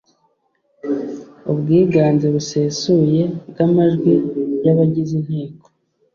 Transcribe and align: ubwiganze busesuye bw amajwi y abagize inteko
ubwiganze 1.51 2.25
busesuye 2.35 3.23
bw 3.49 3.57
amajwi 3.67 4.13
y 4.65 4.67
abagize 4.73 5.11
inteko 5.19 5.63